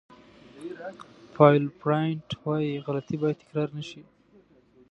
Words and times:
پایول 1.35 1.65
براینټ 1.79 2.29
وایي 2.43 2.71
غلطۍ 2.85 3.15
باید 3.21 3.39
تکرار 3.41 3.69
نه 3.77 3.83
شي. 3.89 4.01